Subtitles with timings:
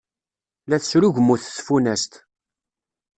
[0.69, 2.13] La tesrugmut tfunast.